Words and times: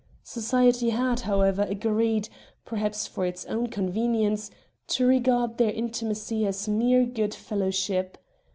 Society 0.23 0.89
had, 0.89 1.19
however, 1.19 1.61
agreed, 1.69 2.27
perhaps 2.65 3.05
for 3.05 3.23
its 3.23 3.45
own 3.45 3.67
convenience, 3.67 4.49
to 4.87 5.05
regard 5.05 5.59
their 5.59 5.71
intimacy 5.73 6.43
as 6.47 6.67
mere 6.67 7.05
good 7.05 7.35
fellowship. 7.35 8.17